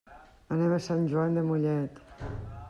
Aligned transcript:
Anem 0.55 0.73
a 0.77 0.79
Sant 0.85 1.05
Joan 1.11 1.37
de 1.39 1.45
Mollet. 1.51 2.03